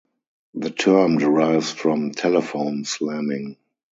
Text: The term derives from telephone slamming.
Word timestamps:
The 0.55 0.71
term 0.71 1.19
derives 1.19 1.69
from 1.69 2.13
telephone 2.13 2.85
slamming. 2.85 3.57